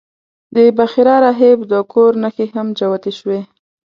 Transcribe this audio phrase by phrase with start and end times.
[0.55, 3.39] د بحیرا راهب د کور نښې هم جوتې شوې.